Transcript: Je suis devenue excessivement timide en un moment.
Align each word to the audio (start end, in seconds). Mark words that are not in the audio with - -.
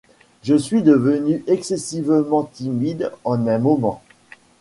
Je 0.41 0.55
suis 0.55 0.81
devenue 0.81 1.43
excessivement 1.45 2.43
timide 2.43 3.11
en 3.23 3.45
un 3.45 3.59
moment. 3.59 4.01